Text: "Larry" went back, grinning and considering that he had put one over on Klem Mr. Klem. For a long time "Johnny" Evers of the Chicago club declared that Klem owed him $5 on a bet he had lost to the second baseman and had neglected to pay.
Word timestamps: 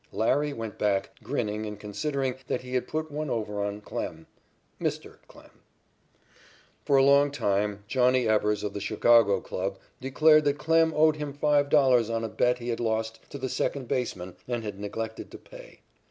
"Larry" 0.11 0.51
went 0.51 0.79
back, 0.79 1.11
grinning 1.21 1.67
and 1.67 1.79
considering 1.79 2.33
that 2.47 2.61
he 2.61 2.73
had 2.73 2.87
put 2.87 3.11
one 3.11 3.29
over 3.29 3.63
on 3.63 3.81
Klem 3.81 4.25
Mr. 4.81 5.19
Klem. 5.29 5.51
For 6.83 6.97
a 6.97 7.03
long 7.03 7.29
time 7.29 7.83
"Johnny" 7.87 8.27
Evers 8.27 8.63
of 8.63 8.73
the 8.73 8.81
Chicago 8.81 9.39
club 9.41 9.77
declared 10.01 10.45
that 10.45 10.57
Klem 10.57 10.91
owed 10.95 11.17
him 11.17 11.35
$5 11.37 12.11
on 12.15 12.23
a 12.23 12.29
bet 12.29 12.57
he 12.57 12.69
had 12.69 12.79
lost 12.79 13.19
to 13.29 13.37
the 13.37 13.47
second 13.47 13.87
baseman 13.87 14.35
and 14.47 14.63
had 14.63 14.79
neglected 14.79 15.29
to 15.29 15.37
pay. 15.37 15.81